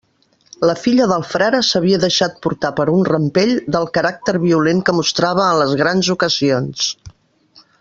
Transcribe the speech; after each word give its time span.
La 0.67 0.73
filla 0.83 1.05
del 1.11 1.25
Frare 1.33 1.59
s'havia 1.67 1.99
deixat 2.03 2.39
portar 2.45 2.71
per 2.79 2.87
un 2.95 3.05
rampell 3.09 3.53
del 3.77 3.87
caràcter 3.99 4.35
violent 4.47 4.83
que 4.89 4.97
mostrava 5.03 5.47
en 5.51 5.61
les 5.63 5.77
grans 5.83 6.11
ocasions. 6.19 6.91